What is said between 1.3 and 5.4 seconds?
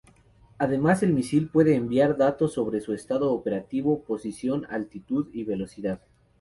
puede enviar datos sobre su estado operativo, posición, altitud